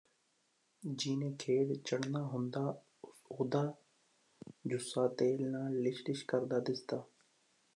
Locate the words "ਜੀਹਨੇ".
0.83-1.35